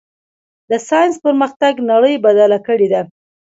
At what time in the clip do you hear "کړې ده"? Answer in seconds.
2.67-3.01